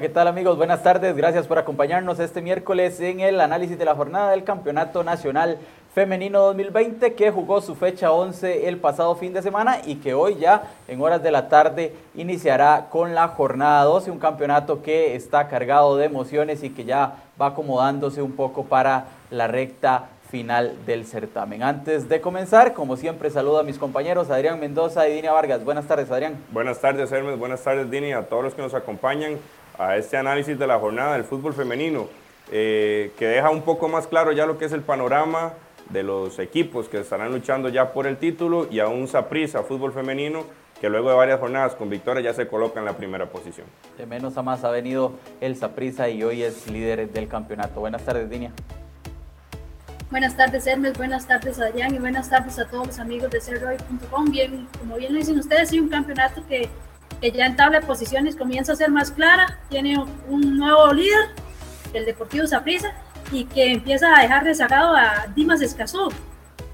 ¿qué 0.00 0.08
tal 0.08 0.28
amigos? 0.28 0.56
Buenas 0.56 0.84
tardes, 0.84 1.16
gracias 1.16 1.48
por 1.48 1.58
acompañarnos 1.58 2.20
este 2.20 2.40
miércoles 2.40 3.00
en 3.00 3.18
el 3.18 3.40
análisis 3.40 3.76
de 3.76 3.84
la 3.84 3.96
jornada 3.96 4.30
del 4.30 4.44
Campeonato 4.44 5.02
Nacional 5.02 5.58
Femenino 5.92 6.40
2020 6.42 7.14
que 7.14 7.32
jugó 7.32 7.60
su 7.60 7.74
fecha 7.74 8.12
11 8.12 8.68
el 8.68 8.76
pasado 8.78 9.16
fin 9.16 9.32
de 9.32 9.42
semana 9.42 9.78
y 9.84 9.96
que 9.96 10.14
hoy 10.14 10.36
ya 10.36 10.70
en 10.86 11.00
horas 11.00 11.20
de 11.20 11.32
la 11.32 11.48
tarde 11.48 11.96
iniciará 12.14 12.86
con 12.90 13.16
la 13.16 13.26
jornada 13.26 13.82
12, 13.84 14.12
un 14.12 14.20
campeonato 14.20 14.82
que 14.82 15.16
está 15.16 15.48
cargado 15.48 15.96
de 15.96 16.04
emociones 16.04 16.62
y 16.62 16.70
que 16.70 16.84
ya 16.84 17.14
va 17.40 17.46
acomodándose 17.46 18.22
un 18.22 18.32
poco 18.32 18.66
para 18.66 19.06
la 19.30 19.48
recta 19.48 20.10
final 20.30 20.76
del 20.86 21.06
certamen. 21.06 21.62
Antes 21.62 22.08
de 22.08 22.20
comenzar, 22.20 22.74
como 22.74 22.96
siempre, 22.96 23.30
saludo 23.30 23.58
a 23.58 23.62
mis 23.62 23.78
compañeros 23.78 24.30
Adrián 24.30 24.60
Mendoza 24.60 25.08
y 25.08 25.14
Dina 25.14 25.32
Vargas. 25.32 25.64
Buenas 25.64 25.86
tardes, 25.86 26.10
Adrián. 26.10 26.36
Buenas 26.52 26.80
tardes, 26.80 27.10
Hermes. 27.10 27.38
Buenas 27.38 27.62
tardes, 27.62 27.90
Dini, 27.90 28.12
a 28.12 28.28
todos 28.28 28.44
los 28.44 28.54
que 28.54 28.62
nos 28.62 28.74
acompañan 28.74 29.38
a 29.78 29.96
este 29.96 30.16
análisis 30.16 30.58
de 30.58 30.66
la 30.66 30.78
jornada 30.78 31.14
del 31.14 31.24
fútbol 31.24 31.54
femenino, 31.54 32.08
eh, 32.50 33.12
que 33.18 33.26
deja 33.26 33.50
un 33.50 33.62
poco 33.62 33.88
más 33.88 34.06
claro 34.06 34.32
ya 34.32 34.46
lo 34.46 34.58
que 34.58 34.64
es 34.64 34.72
el 34.72 34.82
panorama 34.82 35.52
de 35.90 36.02
los 36.02 36.38
equipos 36.38 36.88
que 36.88 37.00
estarán 37.00 37.32
luchando 37.32 37.68
ya 37.68 37.92
por 37.92 38.06
el 38.06 38.18
título 38.18 38.68
y 38.70 38.80
a 38.80 38.88
un 38.88 39.08
Saprissa 39.08 39.62
fútbol 39.62 39.92
femenino 39.92 40.44
que 40.80 40.88
luego 40.88 41.10
de 41.10 41.16
varias 41.16 41.40
jornadas 41.40 41.74
con 41.74 41.90
victoria 41.90 42.22
ya 42.22 42.34
se 42.34 42.46
coloca 42.46 42.78
en 42.78 42.86
la 42.86 42.96
primera 42.96 43.26
posición. 43.26 43.66
De 43.96 44.06
menos 44.06 44.36
a 44.36 44.42
más 44.42 44.64
ha 44.64 44.70
venido 44.70 45.12
el 45.40 45.56
Saprissa 45.56 46.08
y 46.08 46.22
hoy 46.22 46.42
es 46.42 46.70
líder 46.70 47.10
del 47.10 47.28
campeonato. 47.28 47.80
Buenas 47.80 48.04
tardes, 48.04 48.30
Dinia. 48.30 48.52
Buenas 50.10 50.36
tardes, 50.36 50.66
Hermes. 50.66 50.96
Buenas 50.96 51.26
tardes, 51.26 51.60
Adrián. 51.60 51.94
Y 51.94 51.98
buenas 51.98 52.30
tardes 52.30 52.58
a 52.58 52.66
todos 52.66 52.86
los 52.86 52.98
amigos 52.98 53.30
de 53.30 53.40
Cerroy.com. 53.40 54.30
Bien, 54.30 54.68
como 54.78 54.96
bien 54.96 55.12
lo 55.12 55.18
dicen 55.18 55.38
ustedes, 55.38 55.68
sí, 55.68 55.80
un 55.80 55.88
campeonato 55.88 56.42
que, 56.48 56.68
que, 57.20 57.30
ya 57.32 57.46
en 57.46 57.56
tabla 57.56 57.80
de 57.80 57.86
posiciones 57.86 58.36
comienza 58.36 58.72
a 58.72 58.76
ser 58.76 58.90
más 58.90 59.10
clara. 59.10 59.58
Tiene 59.68 60.02
un 60.28 60.58
nuevo 60.58 60.92
líder, 60.92 61.30
el 61.92 62.04
Deportivo 62.04 62.46
Saprissa, 62.46 62.92
y 63.32 63.44
que 63.44 63.72
empieza 63.72 64.16
a 64.16 64.22
dejar 64.22 64.44
rezagado 64.44 64.94
a 64.96 65.26
Dimas 65.34 65.60
Escazú, 65.60 66.10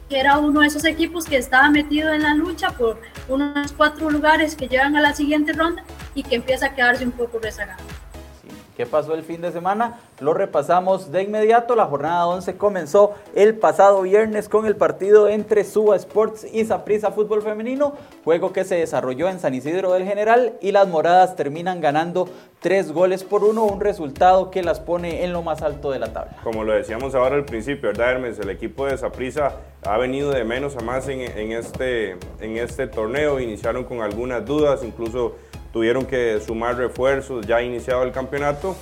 que 0.08 0.20
era 0.20 0.38
uno 0.38 0.60
de 0.60 0.66
esos 0.66 0.84
equipos 0.84 1.24
que 1.24 1.36
estaba 1.36 1.70
metido 1.70 2.12
en 2.12 2.22
la 2.22 2.34
lucha 2.34 2.70
por 2.70 3.00
unos 3.28 3.72
cuatro 3.72 4.10
lugares 4.10 4.54
que 4.54 4.68
llegan 4.68 4.96
a 4.96 5.00
la 5.00 5.14
siguiente 5.14 5.52
ronda 5.52 5.82
y 6.14 6.22
que 6.22 6.36
empieza 6.36 6.66
a 6.66 6.74
quedarse 6.74 7.04
un 7.04 7.12
poco 7.12 7.38
rezagado. 7.38 7.82
¿Qué 8.76 8.86
pasó 8.86 9.14
el 9.14 9.22
fin 9.22 9.40
de 9.40 9.52
semana? 9.52 10.00
Lo 10.18 10.34
repasamos 10.34 11.12
de 11.12 11.22
inmediato. 11.22 11.76
La 11.76 11.86
jornada 11.86 12.26
11 12.26 12.56
comenzó 12.56 13.14
el 13.36 13.54
pasado 13.54 14.02
viernes 14.02 14.48
con 14.48 14.66
el 14.66 14.74
partido 14.74 15.28
entre 15.28 15.62
Suba 15.62 15.94
Sports 15.94 16.44
y 16.52 16.64
Saprissa 16.64 17.12
Fútbol 17.12 17.42
Femenino, 17.42 17.94
juego 18.24 18.52
que 18.52 18.64
se 18.64 18.74
desarrolló 18.74 19.28
en 19.28 19.38
San 19.38 19.54
Isidro 19.54 19.92
del 19.92 20.04
General 20.04 20.54
y 20.60 20.72
las 20.72 20.88
moradas 20.88 21.36
terminan 21.36 21.80
ganando 21.80 22.28
tres 22.58 22.90
goles 22.90 23.22
por 23.22 23.44
uno, 23.44 23.64
un 23.64 23.80
resultado 23.80 24.50
que 24.50 24.62
las 24.64 24.80
pone 24.80 25.22
en 25.22 25.32
lo 25.32 25.42
más 25.42 25.62
alto 25.62 25.92
de 25.92 26.00
la 26.00 26.12
tabla. 26.12 26.36
Como 26.42 26.64
lo 26.64 26.72
decíamos 26.72 27.14
ahora 27.14 27.36
al 27.36 27.44
principio, 27.44 27.90
¿verdad, 27.90 28.12
Hermes? 28.12 28.40
El 28.40 28.50
equipo 28.50 28.86
de 28.86 28.98
Saprissa 28.98 29.52
ha 29.86 29.98
venido 29.98 30.30
de 30.30 30.42
menos 30.42 30.76
a 30.76 30.80
más 30.80 31.06
en, 31.08 31.20
este, 31.52 32.16
en 32.40 32.56
este 32.56 32.88
torneo. 32.88 33.38
Iniciaron 33.38 33.84
con 33.84 34.00
algunas 34.00 34.44
dudas, 34.44 34.82
incluso 34.82 35.36
tuvieron 35.74 36.06
que 36.06 36.40
sumar 36.40 36.76
refuerzos, 36.76 37.44
ya 37.46 37.60
iniciado 37.60 38.04
el 38.04 38.12
campeonato. 38.12 38.76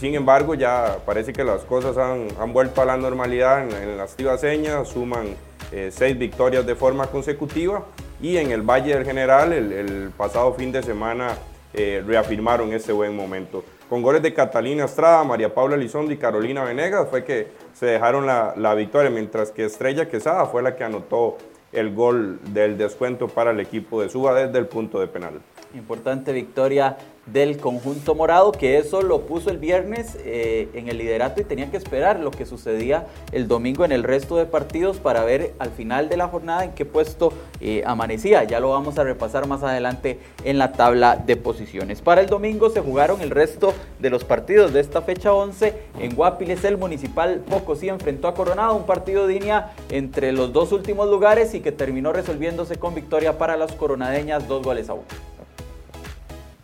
Sin 0.00 0.16
embargo, 0.16 0.56
ya 0.56 0.98
parece 1.06 1.32
que 1.32 1.44
las 1.44 1.62
cosas 1.62 1.96
han, 1.96 2.26
han 2.40 2.52
vuelto 2.52 2.82
a 2.82 2.84
la 2.84 2.96
normalidad 2.96 3.62
en, 3.62 3.90
en 3.90 3.96
las 3.96 4.16
tibaseñas, 4.16 4.88
suman 4.88 5.28
eh, 5.70 5.90
seis 5.92 6.18
victorias 6.18 6.66
de 6.66 6.74
forma 6.74 7.06
consecutiva 7.06 7.84
y 8.20 8.36
en 8.36 8.50
el 8.50 8.62
Valle 8.62 8.94
del 8.94 9.04
General 9.04 9.52
el, 9.52 10.10
pasado 10.16 10.52
fin 10.54 10.72
de 10.72 10.82
semana 10.82 11.38
eh, 11.72 12.02
reafirmaron 12.04 12.72
ese 12.72 12.90
buen 12.90 13.14
momento. 13.14 13.64
Con 13.88 14.02
goles 14.02 14.20
de 14.20 14.34
Catalina 14.34 14.86
Estrada, 14.86 15.22
María 15.22 15.54
Paula 15.54 15.76
Lizondo 15.76 16.12
y 16.12 16.16
Carolina 16.16 16.64
Venegas 16.64 17.06
fue 17.08 17.22
que 17.22 17.46
se 17.74 17.86
dejaron 17.86 18.26
la, 18.26 18.54
la 18.56 18.74
victoria, 18.74 19.08
mientras 19.08 19.52
que 19.52 19.66
Estrella 19.66 20.08
Quesada 20.08 20.46
fue 20.46 20.62
la 20.62 20.74
que 20.74 20.82
anotó 20.82 21.38
el 21.72 21.94
gol 21.94 22.40
del 22.52 22.76
descuento 22.76 23.28
para 23.28 23.52
el 23.52 23.60
equipo 23.60 24.02
de 24.02 24.08
Suba 24.08 24.34
desde 24.34 24.58
el 24.58 24.66
punto 24.66 24.98
de 24.98 25.06
penal. 25.06 25.40
Importante 25.74 26.32
victoria 26.32 26.96
del 27.26 27.56
conjunto 27.56 28.14
morado, 28.14 28.52
que 28.52 28.76
eso 28.76 29.00
lo 29.02 29.22
puso 29.22 29.50
el 29.50 29.58
viernes 29.58 30.16
eh, 30.24 30.68
en 30.74 30.88
el 30.88 30.98
liderato 30.98 31.40
y 31.40 31.44
tenía 31.44 31.70
que 31.70 31.76
esperar 31.76 32.20
lo 32.20 32.30
que 32.30 32.44
sucedía 32.44 33.06
el 33.32 33.48
domingo 33.48 33.84
en 33.84 33.92
el 33.92 34.02
resto 34.02 34.36
de 34.36 34.44
partidos 34.44 34.98
para 34.98 35.24
ver 35.24 35.54
al 35.58 35.70
final 35.70 36.08
de 36.08 36.18
la 36.18 36.28
jornada 36.28 36.64
en 36.64 36.72
qué 36.72 36.84
puesto 36.84 37.32
eh, 37.60 37.82
amanecía. 37.86 38.44
Ya 38.44 38.60
lo 38.60 38.70
vamos 38.70 38.98
a 38.98 39.04
repasar 39.04 39.46
más 39.46 39.62
adelante 39.62 40.18
en 40.44 40.58
la 40.58 40.72
tabla 40.72 41.16
de 41.16 41.36
posiciones. 41.36 42.02
Para 42.02 42.20
el 42.20 42.26
domingo 42.26 42.68
se 42.68 42.80
jugaron 42.80 43.22
el 43.22 43.30
resto 43.30 43.72
de 44.00 44.10
los 44.10 44.24
partidos 44.24 44.72
de 44.72 44.80
esta 44.80 45.00
fecha 45.00 45.32
11. 45.32 45.74
En 46.00 46.14
Guapiles 46.14 46.62
el 46.64 46.76
municipal 46.76 47.42
Pocosí 47.48 47.88
enfrentó 47.88 48.28
a 48.28 48.34
Coronado, 48.34 48.76
un 48.76 48.84
partido 48.84 49.26
de 49.26 49.34
línea 49.34 49.72
entre 49.88 50.32
los 50.32 50.52
dos 50.52 50.72
últimos 50.72 51.08
lugares 51.08 51.54
y 51.54 51.60
que 51.60 51.72
terminó 51.72 52.12
resolviéndose 52.12 52.76
con 52.76 52.94
victoria 52.94 53.38
para 53.38 53.56
las 53.56 53.72
coronadeñas, 53.72 54.46
dos 54.46 54.62
goles 54.62 54.90
a 54.90 54.94
uno. 54.94 55.23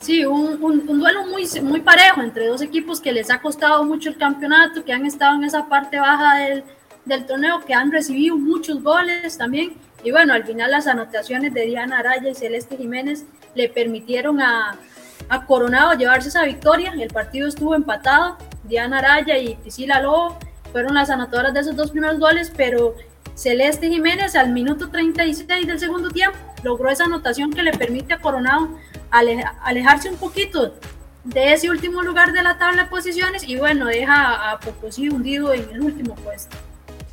Sí, 0.01 0.25
un, 0.25 0.63
un, 0.63 0.99
duelo 0.99 1.27
muy, 1.27 1.47
muy 1.63 1.83
parejo 1.83 2.23
entre 2.23 2.47
dos 2.47 2.63
equipos 2.63 3.03
que 3.03 3.13
les 3.13 3.31
ha 3.31 3.43
costado 3.43 3.85
mucho 3.85 4.09
el 4.09 4.17
campeonato, 4.17 4.83
que 4.83 4.95
han 4.95 5.05
estado 5.05 5.37
en 5.37 5.45
esa 5.45 5.69
parte 5.69 6.01
baja 6.01 6.37
del, 6.37 6.65
del 7.05 7.27
torneo, 7.27 7.61
que 7.67 7.75
han 7.75 7.93
recibido 7.93 8.39
muchos 8.39 8.83
goles 8.83 9.37
también. 9.37 9.75
Y 10.03 10.11
bueno, 10.11 10.33
al 10.33 10.45
final 10.45 10.71
las 10.71 10.87
anotaciones 10.87 11.53
de 11.53 11.67
Diana 11.67 11.99
Araya 11.99 12.31
y 12.31 12.35
Celeste 12.35 12.79
Jiménez 12.79 13.27
le 13.55 13.69
permitieron 13.69 14.41
a, 14.41 14.79
a 15.29 15.45
Coronado 15.45 15.93
llevarse 15.93 16.31
esa 16.31 16.45
victoria. 16.45 16.95
El 16.99 17.11
partido 17.11 17.47
estuvo 17.47 17.75
empatado. 17.75 18.39
Diana 18.65 18.99
Araya 19.01 19.37
y 19.37 19.57
Priscila 19.57 20.01
Lobo 20.01 20.39
fueron 20.73 20.95
las 20.95 21.11
anotadoras 21.11 21.53
de 21.53 21.61
esos 21.61 21.77
dos 21.77 21.91
primeros 21.91 22.19
goles, 22.19 22.51
pero 22.57 22.95
Celeste 23.41 23.89
Jiménez 23.89 24.37
al 24.37 24.53
minuto 24.53 24.91
36 24.91 25.67
del 25.67 25.81
segundo 25.81 26.11
tiempo 26.11 26.37
logró 26.63 26.91
esa 26.91 27.05
anotación 27.05 27.51
que 27.51 27.63
le 27.63 27.73
permite 27.73 28.13
a 28.13 28.19
Coronado 28.19 28.69
alejarse 29.11 30.11
un 30.11 30.19
poquito 30.19 30.75
de 31.25 31.55
ese 31.55 31.71
último 31.71 32.03
lugar 32.03 32.35
de 32.35 32.43
la 32.43 32.59
tabla 32.59 32.83
de 32.83 32.91
posiciones 32.91 33.49
y 33.49 33.57
bueno, 33.57 33.87
deja 33.87 34.51
a 34.51 34.61
Pocosí 34.61 35.09
hundido 35.09 35.55
en 35.55 35.71
el 35.71 35.81
último 35.81 36.17
puesto. 36.17 36.55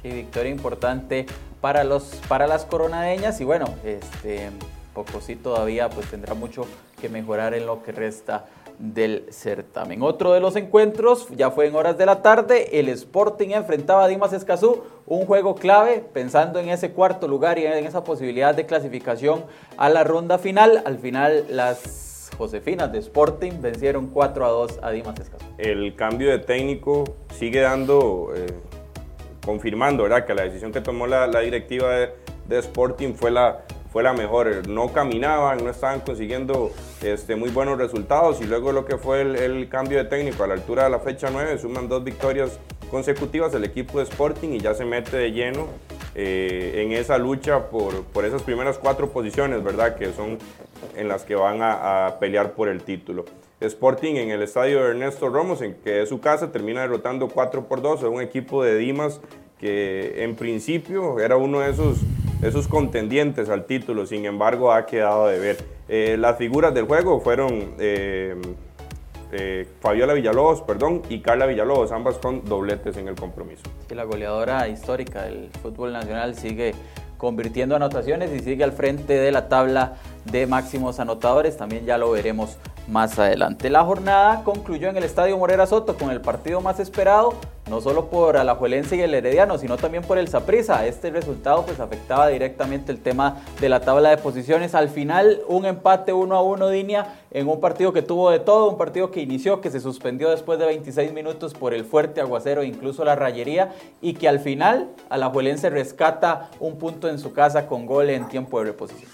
Sí, 0.02 0.10
victoria 0.10 0.52
importante 0.52 1.28
para, 1.62 1.86
los, 1.86 2.04
para 2.28 2.46
las 2.46 2.66
coronadeñas 2.66 3.40
y 3.40 3.46
bueno, 3.46 3.74
este, 3.86 4.50
Pocosí 4.94 5.38
todavía 5.38 5.90
pues 5.90 6.10
tendrá 6.10 6.34
mucho 6.34 6.68
que 7.00 7.08
mejorar 7.08 7.54
en 7.54 7.66
lo 7.66 7.84
que 7.84 7.94
resta 7.94 8.48
del 8.80 9.26
certamen. 9.32 10.02
Otro 10.04 10.34
de 10.34 10.40
los 10.40 10.56
encuentros 10.56 11.28
ya 11.36 11.52
fue 11.52 11.68
en 11.68 11.76
horas 11.76 11.98
de 11.98 12.06
la 12.06 12.22
tarde, 12.22 12.80
el 12.80 12.90
Sporting 12.90 13.50
enfrentaba 13.50 14.04
a 14.04 14.08
Dimas 14.08 14.34
Escazú, 14.34 14.84
un 15.06 15.26
juego 15.26 15.56
clave 15.56 16.04
pensando 16.14 16.60
en 16.60 16.70
ese 16.70 16.92
cuarto 16.92 17.28
lugar 17.28 17.58
y 17.58 17.66
en 17.66 17.86
esa 17.86 18.04
posibilidad 18.04 18.54
de 18.54 18.66
clasificación 18.66 19.46
a 19.78 19.90
la 19.90 20.04
ronda 20.04 20.38
final. 20.38 20.84
Al 20.86 21.00
final 21.00 21.46
las 21.50 22.30
Josefinas 22.38 22.92
de 22.92 23.00
Sporting 23.00 23.54
vencieron 23.62 24.08
4 24.08 24.46
a 24.46 24.50
2 24.50 24.80
a 24.84 24.92
Dimas 24.92 25.20
Escazú. 25.20 25.46
El 25.58 25.96
cambio 25.96 26.30
de 26.30 26.40
técnico 26.40 27.04
sigue 27.34 27.62
dando, 27.62 28.32
eh, 28.36 28.46
confirmando 29.44 30.04
¿verdad? 30.04 30.26
que 30.26 30.36
la 30.36 30.44
decisión 30.44 30.72
que 30.72 30.82
tomó 30.82 31.08
la, 31.08 31.28
directiva 31.40 31.90
de 31.96 32.60
Sporting 32.60 33.14
fue 33.14 33.32
la, 33.32 33.64
fue 33.92 34.04
la 34.04 34.14
mejor. 34.14 34.68
No 34.68 34.92
caminaban, 34.92 35.64
no 35.64 35.70
estaban 35.70 36.02
consiguiendo 36.02 36.72
este, 37.02 37.36
muy 37.36 37.50
buenos 37.50 37.78
resultados 37.78 38.42
y 38.42 38.46
luego 38.46 38.72
lo 38.72 38.86
que 38.86 38.98
fue 38.98 39.22
el, 39.22 39.36
el, 39.36 39.70
cambio 39.70 39.98
de 39.98 40.06
técnico 40.06 40.44
a 40.44 40.48
la 40.48 40.54
altura 40.56 40.86
de 40.86 40.90
la 40.90 41.00
fecha 41.00 41.30
9 41.32 41.58
suman 41.58 41.88
dos 41.88 42.04
victorias 42.04 42.60
consecutivas 42.90 43.54
el 43.54 43.64
equipo 43.64 43.98
de 43.98 44.06
Sporting 44.06 44.50
y 44.50 44.60
ya 44.60 44.74
se 44.74 44.86
mete 44.86 45.18
de 45.18 45.32
lleno 45.32 45.68
eh, 46.16 46.84
en 46.84 46.94
esa 46.94 47.18
lucha 47.18 47.70
por, 47.70 48.04
por, 48.06 48.26
esas 48.26 48.42
primeras 48.42 48.78
cuatro 48.78 49.10
posiciones, 49.10 49.64
¿verdad? 49.64 49.96
Que 49.98 50.14
son 50.14 50.38
en 50.96 51.08
las 51.08 51.24
que 51.24 51.36
van 51.36 51.62
a, 51.62 52.08
a 52.08 52.20
pelear 52.20 52.54
por 52.54 52.70
el 52.70 52.84
título. 52.84 53.26
Sporting 53.60 54.16
en 54.16 54.30
el 54.30 54.44
estadio 54.44 54.84
de 54.84 54.92
Ernesto 54.92 55.30
Ramos, 55.30 55.62
en 55.62 55.76
que 55.76 56.04
es 56.04 56.10
su 56.10 56.20
casa, 56.20 56.52
termina 56.52 56.82
derrotando 56.82 57.28
4 57.28 57.68
por 57.68 57.82
2 57.82 58.04
a 58.04 58.10
un 58.10 58.22
equipo 58.22 58.64
de 58.64 58.78
Dimas 58.78 59.20
que 59.60 60.24
en 60.24 60.36
principio 60.36 61.20
era 61.20 61.38
uno 61.38 61.62
de 61.62 61.72
esos 61.72 61.98
esos 62.42 62.68
contendientes 62.68 63.50
al 63.50 63.66
título, 63.66 64.06
sin 64.06 64.26
embargo 64.26 64.72
ha 64.72 64.86
quedado 64.86 65.28
de 65.28 65.40
ver. 65.40 65.58
Eh, 65.90 66.18
las 66.20 66.38
figuras 66.38 66.74
del 66.74 66.86
juego 66.86 67.20
fueron 67.20 67.74
eh, 67.80 68.36
eh, 69.32 69.68
Fabiola 69.82 70.14
Villalobos 70.14 70.62
perdón, 70.62 71.02
y 71.10 71.22
Carla 71.22 71.46
Villalobos, 71.46 71.92
ambas 71.92 72.18
con 72.18 72.46
dobletes 72.46 72.98
en 72.98 73.08
el 73.08 73.16
compromiso. 73.16 73.64
Sí, 73.88 73.96
la 73.96 74.04
goleadora 74.04 74.68
histórica 74.68 75.24
del 75.24 75.50
fútbol 75.62 75.94
nacional 75.94 76.36
sigue 76.36 76.74
convirtiendo 77.18 77.76
anotaciones 77.76 78.32
y 78.32 78.40
sigue 78.40 78.64
al 78.64 78.72
frente 78.72 79.14
de 79.14 79.32
la 79.32 79.50
tabla 79.50 79.96
de 80.26 80.46
máximos 80.46 81.00
anotadores, 81.00 81.58
también 81.58 81.86
ya 81.86 81.98
lo 81.98 82.12
veremos 82.12 82.58
más 82.88 83.20
adelante. 83.20 83.70
La 83.70 83.84
jornada 83.84 84.44
concluyó 84.44 84.90
en 84.90 84.98
el 84.98 85.04
Estadio 85.04 85.38
Morera 85.38 85.68
Soto 85.68 85.98
con 85.98 86.10
el 86.10 86.22
partido 86.22 86.62
más 86.62 86.80
esperado, 86.80 87.34
no 87.70 87.82
solo 87.82 88.06
por 88.06 88.38
Alajuelense 88.38 88.96
y 88.96 89.02
el 89.02 89.14
Herediano, 89.14 89.58
sino 89.58 89.76
también 89.76 90.04
por 90.04 90.18
el 90.18 90.30
Saprissa. 90.30 90.86
Este 90.86 91.10
resultado 91.10 91.66
pues 91.66 91.82
afectaba 91.82 92.30
directamente 92.30 92.92
el 92.94 93.00
tema 93.00 93.42
de 93.60 93.68
la 93.68 93.82
tabla 93.82 94.10
de 94.10 94.18
posiciones. 94.18 94.74
Al 94.74 94.88
final 94.88 95.42
un 95.48 95.66
empate 95.66 96.14
1 96.14 96.34
a 96.34 96.42
1 96.42 96.70
Dinia 96.70 97.16
en 97.32 97.50
un 97.50 97.60
partido 97.60 97.92
que 97.92 98.02
tuvo 98.02 98.32
de 98.32 98.40
todo, 98.40 98.70
un 98.70 98.78
partido 98.78 99.12
que 99.12 99.20
inició, 99.20 99.60
que 99.60 99.70
se 99.70 99.82
suspendió 99.82 100.30
después 100.30 100.58
de 100.58 100.66
26 100.66 101.12
minutos 101.12 101.54
por 101.54 101.74
el 101.74 101.84
fuerte 101.84 102.22
aguacero 102.22 102.64
incluso 102.64 103.04
la 103.04 103.16
rayería 103.16 103.74
y 104.02 104.14
que 104.14 104.30
al 104.30 104.40
final 104.40 104.90
Alajuelense 105.10 105.70
rescata 105.70 106.50
un 106.60 106.78
punto 106.78 107.10
en 107.10 107.20
su 107.20 107.34
casa 107.34 107.68
con 107.68 107.86
gol 107.86 108.10
en 108.10 108.30
tiempo 108.30 108.60
de 108.60 108.66
reposición. 108.66 109.12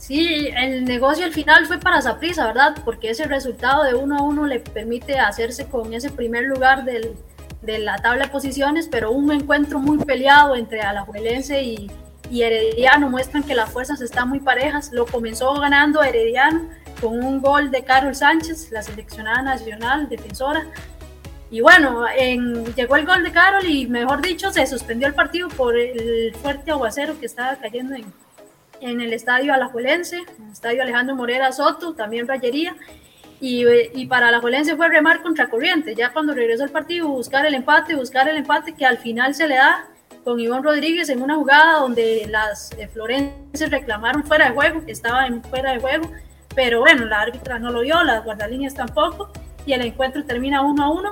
Sí, 0.00 0.48
el 0.56 0.86
negocio 0.86 1.26
al 1.26 1.32
final 1.32 1.66
fue 1.66 1.78
para 1.78 2.00
Saprissa, 2.00 2.46
¿verdad? 2.46 2.74
Porque 2.86 3.10
ese 3.10 3.24
resultado 3.24 3.84
de 3.84 3.94
1 3.94 4.16
a 4.16 4.22
1 4.22 4.46
le 4.46 4.58
permite 4.58 5.18
hacerse 5.18 5.66
con 5.68 5.92
ese 5.92 6.08
primer 6.08 6.44
lugar 6.44 6.86
de 6.86 7.78
la 7.78 7.98
tabla 7.98 8.24
de 8.24 8.30
posiciones, 8.30 8.88
pero 8.90 9.10
un 9.10 9.30
encuentro 9.30 9.78
muy 9.78 9.98
peleado 9.98 10.56
entre 10.56 10.80
Alajuelense 10.80 11.62
y, 11.62 11.90
y 12.30 12.42
Herediano 12.42 13.10
muestran 13.10 13.42
que 13.42 13.54
las 13.54 13.68
fuerzas 13.70 14.00
están 14.00 14.30
muy 14.30 14.40
parejas. 14.40 14.90
Lo 14.90 15.04
comenzó 15.04 15.52
ganando 15.60 16.02
Herediano 16.02 16.70
con 16.98 17.22
un 17.22 17.42
gol 17.42 17.70
de 17.70 17.84
Carol 17.84 18.14
Sánchez, 18.14 18.72
la 18.72 18.82
seleccionada 18.82 19.42
nacional 19.42 20.08
defensora. 20.08 20.64
Y 21.50 21.60
bueno, 21.60 22.06
llegó 22.74 22.96
el 22.96 23.04
gol 23.04 23.22
de 23.22 23.32
Carol 23.32 23.66
y 23.66 23.86
mejor 23.86 24.22
dicho, 24.22 24.50
se 24.50 24.66
suspendió 24.66 25.06
el 25.06 25.14
partido 25.14 25.48
por 25.48 25.76
el 25.76 26.34
fuerte 26.36 26.70
aguacero 26.70 27.20
que 27.20 27.26
estaba 27.26 27.56
cayendo 27.56 27.96
en, 27.96 28.10
en 28.80 29.00
el 29.00 29.12
estadio 29.12 29.52
Alajuelense, 29.52 30.16
en 30.16 30.44
el 30.46 30.52
estadio 30.52 30.82
Alejandro 30.82 31.14
Morera 31.16 31.52
Soto, 31.52 31.94
también 31.94 32.26
Rayería. 32.26 32.76
Y, 33.40 33.64
y 33.94 34.06
para 34.06 34.28
Alajuelense 34.28 34.76
fue 34.76 34.88
remar 34.88 35.22
contra 35.22 35.48
corriente. 35.48 35.94
Ya 35.94 36.12
cuando 36.12 36.34
regresó 36.34 36.64
el 36.64 36.70
partido, 36.70 37.08
buscar 37.08 37.46
el 37.46 37.54
empate, 37.54 37.94
buscar 37.94 38.28
el 38.28 38.36
empate 38.36 38.74
que 38.74 38.84
al 38.84 38.98
final 38.98 39.34
se 39.34 39.48
le 39.48 39.56
da 39.56 39.86
con 40.24 40.38
Iván 40.38 40.62
Rodríguez 40.62 41.08
en 41.08 41.22
una 41.22 41.36
jugada 41.36 41.80
donde 41.80 42.26
las 42.28 42.72
eh, 42.72 42.88
florenses 42.88 43.70
reclamaron 43.70 44.24
fuera 44.24 44.48
de 44.48 44.54
juego, 44.54 44.84
que 44.84 44.92
estaba 44.92 45.26
en 45.26 45.42
fuera 45.42 45.72
de 45.72 45.80
juego, 45.80 46.10
pero 46.54 46.80
bueno, 46.80 47.06
la 47.06 47.20
árbitra 47.20 47.58
no 47.58 47.70
lo 47.70 47.80
vio, 47.80 48.02
las 48.02 48.24
guardalíneas 48.24 48.74
tampoco, 48.74 49.30
y 49.64 49.72
el 49.72 49.82
encuentro 49.82 50.24
termina 50.24 50.62
uno 50.62 50.84
a 50.84 50.90
uno. 50.90 51.10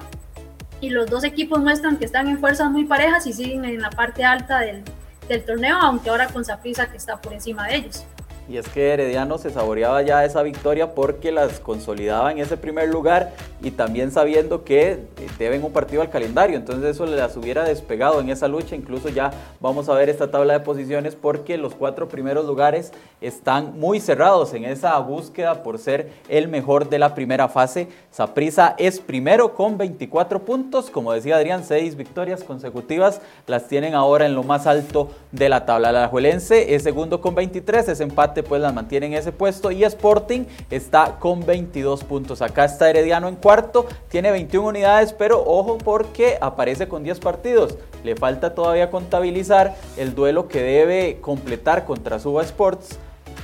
Y 0.81 0.91
los 0.91 1.11
dos 1.11 1.25
equipos 1.25 1.59
muestran 1.61 1.97
que 1.97 2.05
están 2.05 2.29
en 2.29 2.39
fuerzas 2.39 2.71
muy 2.71 2.85
parejas 2.85 3.27
y 3.27 3.33
siguen 3.33 3.65
en 3.65 3.81
la 3.81 3.91
parte 3.91 4.25
alta 4.25 4.61
del, 4.61 4.85
del 5.29 5.45
torneo, 5.45 5.77
aunque 5.77 6.11
ahora 6.11 6.29
con 6.29 6.45
Saprissa 6.45 6.91
que 6.91 6.97
está 6.97 7.21
por 7.21 7.33
encima 7.33 7.69
de 7.69 7.77
ellos. 7.77 8.05
Y 8.49 8.57
es 8.57 8.67
que 8.69 8.95
Herediano 8.95 9.37
se 9.37 9.51
saboreaba 9.51 10.01
ya 10.01 10.25
esa 10.25 10.43
victoria 10.43 10.95
porque 10.95 11.31
las 11.33 11.61
consolidaba 11.61 12.33
en 12.33 12.39
ese 12.39 12.57
primer 12.57 12.89
lugar 12.89 13.35
y 13.63 13.73
también 13.73 14.11
sabiendo 14.11 14.65
que 14.65 15.05
deben 15.39 15.65
un 15.65 15.73
partido 15.73 16.03
al 16.03 16.11
calendario. 16.11 16.57
Entonces 16.57 16.91
eso 16.91 17.07
las 17.07 17.37
hubiera 17.37 17.65
despegado 17.65 18.21
en 18.21 18.29
esa 18.31 18.49
lucha. 18.49 18.77
Incluso 18.77 19.09
ya 19.09 19.31
vamos 19.61 19.89
a 19.89 19.95
ver 19.95 20.09
esta 20.09 20.31
tabla 20.31 20.55
de 20.55 20.61
posiciones 20.61 21.15
porque 21.15 21.57
los 21.57 21.75
cuatro 21.75 22.09
primeros 22.09 22.47
lugares 22.47 22.93
están 23.21 23.79
muy 23.79 24.01
cerrados 24.01 24.55
en 24.55 24.65
esa 24.65 24.99
búsqueda 24.99 25.63
por 25.63 25.79
ser 25.79 26.13
el 26.29 26.49
mejor 26.49 26.89
de 26.89 26.99
la 26.99 27.15
primera 27.15 27.49
fase. 27.49 27.89
Saprisa 28.11 28.75
es 28.79 29.01
primero 29.01 29.55
con 29.55 29.79
24 29.79 30.45
puntos. 30.45 30.91
Como 30.91 31.13
decía 31.13 31.37
Adrián, 31.37 31.65
seis 31.65 31.97
victorias 31.97 32.45
consecutivas 32.45 33.21
las 33.47 33.69
tienen 33.69 33.95
ahora 33.95 34.27
en 34.27 34.35
lo 34.35 34.43
más 34.43 34.67
alto 34.67 35.11
de 35.33 35.49
la 35.49 35.67
tabla. 35.67 35.93
La 35.93 36.09
Juelense 36.09 36.75
es 36.75 36.83
segundo 36.83 37.21
con 37.21 37.35
23, 37.35 37.89
ese 37.89 38.03
empate 38.03 38.43
pues 38.43 38.61
las 38.61 38.75
mantiene 38.75 39.07
en 39.07 39.15
ese 39.15 39.33
puesto 39.33 39.71
y 39.71 39.85
Sporting 39.85 40.45
está 40.71 41.19
con 41.19 41.45
22 41.45 42.05
puntos. 42.05 42.43
Acá 42.43 42.65
está 42.65 42.89
Herediano 42.89 43.29
en 43.29 43.37
cuarto, 43.37 43.87
tiene 44.09 44.31
21 44.31 44.69
unidades, 44.69 45.13
pero 45.13 45.28
ojo 45.37 45.79
porque 45.79 46.39
aparece 46.41 46.89
con 46.89 47.03
10 47.03 47.21
partidos. 47.21 47.77
Le 48.05 48.17
falta 48.17 48.55
todavía 48.55 48.91
contabilizar 48.91 49.77
el 49.97 50.15
duelo 50.15 50.49
que 50.49 50.63
debe 50.63 51.21
completar 51.21 51.85
contra 51.85 52.19
Suba 52.19 52.43
Sports 52.43 52.99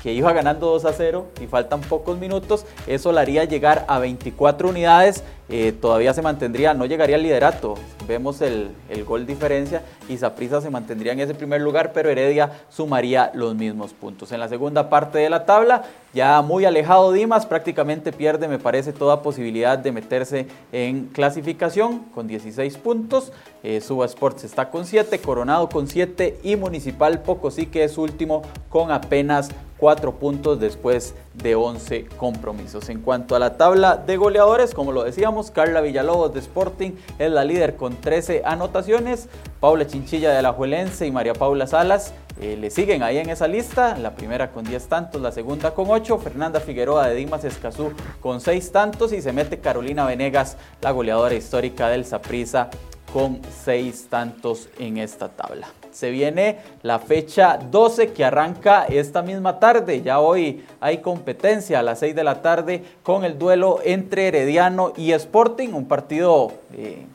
que 0.05 0.12
iba 0.12 0.35
ganando 0.35 0.67
2 0.67 0.85
a 0.85 0.93
0 0.93 1.29
y 1.41 1.47
faltan 1.47 1.81
pocos 1.81 2.19
minutos, 2.19 2.67
eso 2.87 3.11
le 3.11 3.21
haría 3.21 3.45
llegar 3.45 3.87
a 3.89 3.99
24 3.99 4.69
unidades, 4.69 5.25
eh, 5.49 5.73
todavía 5.73 6.12
se 6.12 6.21
mantendría, 6.21 6.75
no 6.75 6.85
llegaría 6.85 7.17
al 7.17 7.23
liderato, 7.23 7.77
vemos 8.06 8.43
el, 8.43 8.69
el 8.91 9.05
gol 9.05 9.25
diferencia 9.25 9.81
y 10.06 10.19
Saprissa 10.19 10.61
se 10.61 10.69
mantendría 10.69 11.15
en 11.15 11.21
ese 11.21 11.33
primer 11.33 11.62
lugar, 11.62 11.93
pero 11.95 12.11
Heredia 12.11 12.51
sumaría 12.69 13.31
los 13.33 13.55
mismos 13.55 13.95
puntos. 13.95 14.31
En 14.33 14.41
la 14.41 14.49
segunda 14.51 14.91
parte 14.91 15.21
de 15.21 15.31
la 15.31 15.47
tabla, 15.47 15.85
ya 16.12 16.43
muy 16.43 16.67
alejado 16.67 17.11
Dimas, 17.11 17.47
prácticamente 17.47 18.12
pierde, 18.12 18.47
me 18.47 18.59
parece, 18.59 18.93
toda 18.93 19.23
posibilidad 19.23 19.79
de 19.79 19.91
meterse 19.91 20.47
en 20.71 21.07
clasificación 21.07 22.00
con 22.15 22.29
16 22.29 22.77
puntos. 22.77 23.33
Eh, 23.62 23.81
Suba 23.81 24.05
Sports 24.05 24.45
está 24.45 24.71
con 24.71 24.85
7, 24.85 25.19
Coronado 25.19 25.69
con 25.69 25.89
7 25.89 26.41
y 26.45 26.57
Municipal 26.57 27.23
sí 27.50 27.67
que 27.67 27.85
es 27.85 27.99
último 27.99 28.43
con 28.69 28.93
apenas 28.93 29.50
4 29.79 30.12
puntos 30.12 30.61
después 30.61 31.15
de 31.35 31.55
11 31.55 32.06
compromisos. 32.17 32.88
En 32.88 33.00
cuanto 33.00 33.35
a 33.35 33.38
la 33.38 33.56
tabla 33.56 33.97
de 33.97 34.17
goleadores, 34.17 34.75
como 34.75 34.93
lo 34.93 35.05
decíamos, 35.05 35.50
Carla 35.50 35.81
Villalobos 35.81 36.32
de 36.32 36.41
Sporting 36.41 36.93
es 37.19 37.31
la 37.31 37.44
líder 37.44 37.76
con 37.76 37.97
13 37.97 38.43
anotaciones, 38.44 39.29
Paula 39.61 39.87
Chinchilla 39.87 40.31
de 40.32 40.43
la 40.43 40.53
Juelense 40.53 41.06
y 41.06 41.11
María 41.11 41.35
Paula 41.35 41.67
Salas 41.67 42.12
eh, 42.41 42.56
le 42.61 42.71
siguen 42.71 43.03
ahí 43.03 43.19
en 43.19 43.31
esa 43.31 43.47
lista, 43.47 43.97
la 43.97 44.15
primera 44.15 44.50
con 44.50 44.65
10 44.65 44.87
tantos, 44.88 45.23
la 45.23 45.31
segunda 45.31 45.73
con 45.73 45.87
8, 45.88 46.19
Fernanda 46.19 46.59
Figueroa 46.59 47.06
de 47.06 47.15
Dimas 47.15 47.44
Escazú 47.44 47.93
con 48.21 48.41
6 48.41 48.73
tantos 48.73 49.12
y 49.12 49.23
se 49.23 49.32
mete 49.32 49.61
Carolina 49.61 50.05
Venegas, 50.05 50.56
la 50.81 50.91
goleadora 50.91 51.35
histórica 51.35 51.88
del 51.88 52.05
Saprissa 52.05 52.71
con 53.12 53.41
6 53.65 54.09
tantos 54.11 54.69
en 54.79 54.99
esta 54.99 55.29
tabla. 55.29 55.69
Se 55.94 56.11
viene 56.11 56.58
la 56.82 56.99
fecha 56.99 57.56
12 57.56 58.12
que 58.12 58.25
arranca 58.25 58.85
esta 58.87 59.23
misma 59.23 59.61
tarde. 59.61 60.02
Ya 60.02 60.19
hoy 60.19 60.64
hay 60.81 60.99
competencia 60.99 61.79
a 61.79 61.82
las 61.85 62.00
6 62.00 62.17
de 62.17 62.25
la 62.25 62.43
tarde 62.43 62.82
con 63.05 63.25
el 63.25 63.38
duelo 63.38 63.79
entre 63.85 64.26
Herediano 64.26 64.93
y 64.96 65.12
Sporting, 65.12 65.69
un 65.69 65.87
partido 65.87 66.50
eh, 66.73 67.06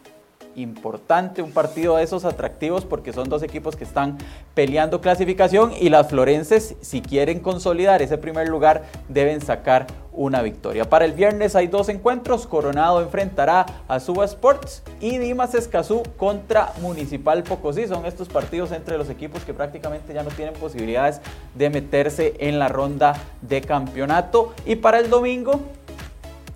importante, 0.61 1.41
un 1.41 1.51
partido 1.51 1.97
de 1.97 2.03
esos 2.03 2.25
atractivos 2.25 2.85
porque 2.85 3.13
son 3.13 3.29
dos 3.29 3.43
equipos 3.43 3.75
que 3.75 3.83
están 3.83 4.17
peleando 4.53 5.01
clasificación 5.01 5.71
y 5.79 5.89
las 5.89 6.09
florenses 6.09 6.75
si 6.81 7.01
quieren 7.01 7.39
consolidar 7.39 8.01
ese 8.01 8.17
primer 8.17 8.47
lugar 8.47 8.83
deben 9.07 9.41
sacar 9.41 9.87
una 10.11 10.41
victoria. 10.41 10.89
Para 10.89 11.05
el 11.05 11.13
viernes 11.13 11.55
hay 11.55 11.67
dos 11.67 11.87
encuentros, 11.87 12.45
Coronado 12.45 13.01
enfrentará 13.01 13.65
a 13.87 13.99
Suba 13.99 14.25
Sports 14.25 14.83
y 14.99 15.17
Dimas 15.17 15.55
Escazú 15.55 16.03
contra 16.17 16.73
Municipal 16.81 17.43
Pocosí. 17.43 17.87
Son 17.87 18.05
estos 18.05 18.27
partidos 18.27 18.71
entre 18.71 18.97
los 18.97 19.09
equipos 19.09 19.43
que 19.45 19.53
prácticamente 19.53 20.13
ya 20.13 20.23
no 20.23 20.29
tienen 20.29 20.55
posibilidades 20.55 21.21
de 21.55 21.69
meterse 21.69 22.33
en 22.39 22.59
la 22.59 22.67
ronda 22.67 23.15
de 23.41 23.61
campeonato. 23.61 24.53
Y 24.65 24.75
para 24.75 24.99
el 24.99 25.09
domingo, 25.09 25.61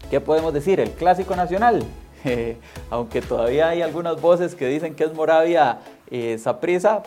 ¿qué 0.10 0.20
podemos 0.20 0.54
decir? 0.54 0.80
El 0.80 0.92
Clásico 0.92 1.36
Nacional. 1.36 1.84
Aunque 2.90 3.22
todavía 3.22 3.70
hay 3.70 3.82
algunas 3.82 4.20
voces 4.20 4.56
que 4.56 4.68
dicen 4.68 4.96
que 4.96 5.04
es 5.04 5.14
Moravia 5.14 5.80
eh, 6.16 6.40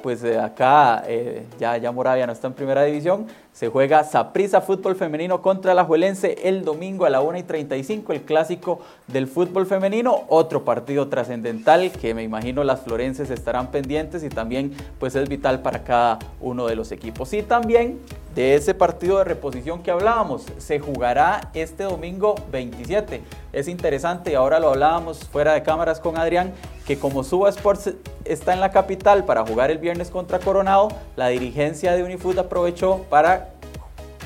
pues 0.02 0.24
eh, 0.24 0.36
acá 0.36 1.04
eh, 1.06 1.46
ya, 1.60 1.76
ya 1.76 1.92
Moravia 1.92 2.26
no 2.26 2.32
está 2.32 2.48
en 2.48 2.54
primera 2.54 2.82
división. 2.82 3.28
Se 3.52 3.68
juega 3.68 4.02
Saprisa 4.02 4.60
Fútbol 4.60 4.96
Femenino 4.96 5.42
contra 5.42 5.74
la 5.74 5.84
Juelense 5.84 6.36
el 6.42 6.64
domingo 6.64 7.04
a 7.04 7.10
la 7.10 7.20
1 7.20 7.38
y 7.38 7.42
35, 7.44 8.12
el 8.12 8.22
clásico 8.22 8.80
del 9.06 9.28
fútbol 9.28 9.66
femenino. 9.66 10.24
Otro 10.28 10.64
partido 10.64 11.06
trascendental 11.06 11.92
que 11.92 12.14
me 12.14 12.24
imagino 12.24 12.64
las 12.64 12.80
florenses 12.80 13.30
estarán 13.30 13.70
pendientes 13.70 14.24
y 14.24 14.28
también 14.28 14.72
pues 14.98 15.14
es 15.14 15.28
vital 15.28 15.62
para 15.62 15.84
cada 15.84 16.18
uno 16.40 16.66
de 16.66 16.74
los 16.74 16.90
equipos. 16.90 17.32
Y 17.32 17.42
también 17.42 18.00
de 18.36 18.54
ese 18.54 18.74
partido 18.74 19.16
de 19.16 19.24
reposición 19.24 19.82
que 19.82 19.90
hablábamos, 19.90 20.44
se 20.58 20.78
jugará 20.78 21.50
este 21.54 21.84
domingo 21.84 22.34
27. 22.52 23.22
Es 23.54 23.66
interesante 23.66 24.32
y 24.32 24.34
ahora 24.34 24.60
lo 24.60 24.68
hablábamos 24.68 25.20
fuera 25.26 25.54
de 25.54 25.62
cámaras 25.62 26.00
con 26.00 26.18
Adrián, 26.18 26.52
que 26.86 26.98
como 26.98 27.24
Suba 27.24 27.48
Sports 27.48 27.94
está 28.26 28.52
en 28.52 28.60
la 28.60 28.70
capital 28.70 29.24
para 29.24 29.44
jugar 29.46 29.70
el 29.70 29.78
viernes 29.78 30.10
contra 30.10 30.38
Coronado, 30.38 30.88
la 31.16 31.28
dirigencia 31.28 31.94
de 31.94 32.04
Unifood 32.04 32.38
aprovechó 32.38 33.06
para 33.08 33.54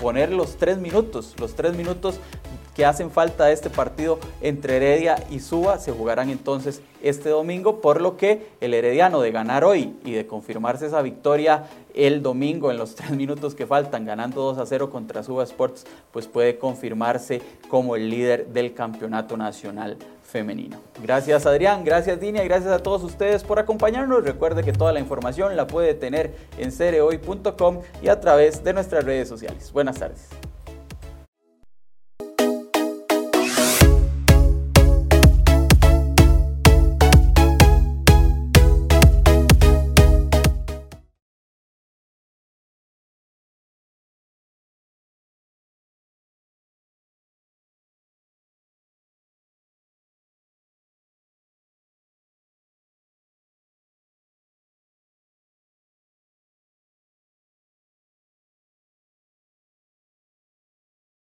poner 0.02 0.33
los 0.33 0.57
tres 0.57 0.79
minutos, 0.79 1.37
los 1.38 1.55
tres 1.55 1.76
minutos 1.76 2.19
que 2.75 2.85
hacen 2.85 3.11
falta 3.11 3.47
de 3.47 3.53
este 3.53 3.71
partido 3.71 4.19
entre 4.41 4.77
Heredia 4.77 5.23
y 5.31 5.41
Suba 5.41 5.79
se 5.79 5.93
jugarán 5.93 6.31
entonces 6.31 6.83
este 7.03 7.31
domingo, 7.31 7.81
por 7.81 8.00
lo 8.00 8.17
que 8.17 8.49
el 8.61 8.75
Herediano 8.75 9.21
de 9.21 9.31
ganar 9.33 9.65
hoy 9.65 9.95
y 10.05 10.12
de 10.12 10.27
confirmarse 10.27 10.87
esa 10.87 11.03
victoria 11.03 11.65
el 11.95 12.23
domingo 12.23 12.71
en 12.71 12.77
los 12.77 12.95
tres 12.97 13.11
minutos 13.11 13.55
que 13.55 13.67
faltan, 13.67 14.05
ganando 14.05 14.43
2 14.43 14.59
a 14.59 14.67
0 14.67 14.91
contra 14.91 15.23
Suba 15.23 15.45
Sports, 15.45 15.87
pues 16.12 16.27
puede 16.27 16.59
confirmarse 16.59 17.43
como 17.69 17.97
el 17.97 18.11
líder 18.11 18.49
del 18.49 18.75
campeonato 18.75 19.37
nacional 19.37 19.97
femenino. 20.23 20.79
Gracias 21.03 21.45
Adrián, 21.45 21.85
gracias 21.85 22.21
Dinia, 22.21 22.45
gracias 22.45 22.73
a 22.73 22.79
todos 22.79 23.03
ustedes 23.03 23.43
por 23.43 23.59
acompañarnos. 23.59 24.25
Recuerde 24.25 24.62
que 24.62 24.73
toda 24.73 24.93
la 24.93 25.00
información 25.00 25.57
la 25.57 25.67
puede 25.67 25.95
tener 25.95 26.35
en 26.59 26.71
cereoy.com 26.71 27.81
y 28.03 28.09
a 28.09 28.21
través 28.21 28.62
de 28.62 28.73
nuestras 28.73 29.05
redes 29.05 29.29
sociales. 29.29 29.73
Buenas 29.73 29.99
tardes. 29.99 30.50